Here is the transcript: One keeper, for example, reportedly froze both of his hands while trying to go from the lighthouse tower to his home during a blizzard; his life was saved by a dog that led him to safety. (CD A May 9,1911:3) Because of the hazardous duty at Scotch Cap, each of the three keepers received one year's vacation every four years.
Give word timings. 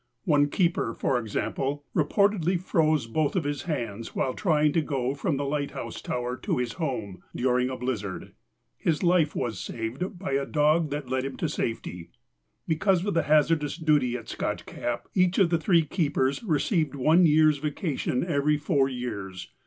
One 0.25 0.49
keeper, 0.49 0.95
for 0.95 1.19
example, 1.19 1.85
reportedly 1.95 2.59
froze 2.59 3.05
both 3.05 3.35
of 3.35 3.43
his 3.43 3.61
hands 3.69 4.15
while 4.15 4.33
trying 4.33 4.73
to 4.73 4.81
go 4.81 5.13
from 5.13 5.37
the 5.37 5.45
lighthouse 5.45 6.01
tower 6.01 6.35
to 6.37 6.57
his 6.57 6.73
home 6.81 7.21
during 7.35 7.69
a 7.69 7.77
blizzard; 7.77 8.33
his 8.79 9.03
life 9.03 9.35
was 9.35 9.59
saved 9.59 10.17
by 10.17 10.31
a 10.31 10.47
dog 10.47 10.89
that 10.89 11.07
led 11.07 11.23
him 11.23 11.37
to 11.37 11.47
safety. 11.47 11.91
(CD 11.91 11.97
A 11.97 11.99
May 11.99 12.75
9,1911:3) 12.77 12.79
Because 12.79 13.05
of 13.05 13.13
the 13.13 13.21
hazardous 13.21 13.77
duty 13.77 14.17
at 14.17 14.27
Scotch 14.27 14.65
Cap, 14.65 15.07
each 15.13 15.37
of 15.37 15.51
the 15.51 15.59
three 15.59 15.83
keepers 15.85 16.41
received 16.41 16.95
one 16.95 17.27
year's 17.27 17.59
vacation 17.59 18.25
every 18.25 18.57
four 18.57 18.89
years. 18.89 19.51